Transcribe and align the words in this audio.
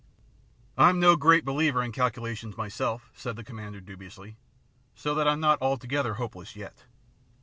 "I'm 0.79 0.99
no 0.99 1.15
great 1.15 1.45
believer 1.45 1.83
in 1.83 1.91
calculations 1.91 2.57
myself," 2.57 3.11
said 3.13 3.35
the 3.35 3.43
commander 3.43 3.79
dubiously, 3.79 4.35
"so 4.95 5.13
that 5.13 5.27
I'm 5.27 5.39
not 5.39 5.61
altogether 5.61 6.15
hopeless 6.15 6.55
yet." 6.55 6.85